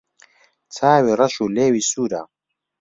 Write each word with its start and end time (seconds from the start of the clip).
چاوی 0.75 1.17
رەش 1.19 1.35
و 1.39 1.53
لێوی 1.55 1.87
سوورە 1.89 2.21